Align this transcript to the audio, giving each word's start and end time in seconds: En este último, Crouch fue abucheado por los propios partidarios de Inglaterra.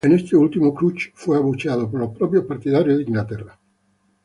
En 0.03 0.13
este 0.13 0.35
último, 0.35 0.73
Crouch 0.73 1.09
fue 1.13 1.37
abucheado 1.37 1.87
por 1.91 1.99
los 1.99 2.17
propios 2.17 2.45
partidarios 2.45 2.97
de 2.97 3.03
Inglaterra. 3.03 3.59